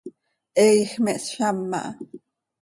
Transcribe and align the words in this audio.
He 0.57 0.63
iij 0.77 0.89
me 1.03 1.13
hszam 1.23 1.59
aha. 1.79 1.83